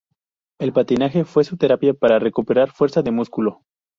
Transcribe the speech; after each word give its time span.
El 0.59 0.73
patinaje 0.73 1.25
fue 1.25 1.43
su 1.43 1.57
terapia 1.57 1.93
para 1.93 2.17
recuperar 2.17 2.71
fuerza 2.71 3.03
de 3.03 3.11
músculo. 3.11 3.61